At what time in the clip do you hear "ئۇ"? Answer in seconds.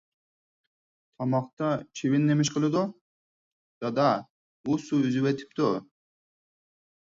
4.65-4.79